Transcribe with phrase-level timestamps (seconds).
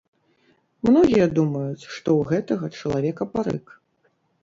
[0.89, 3.65] Многія думаюць, што ў гэтага чалавека парык.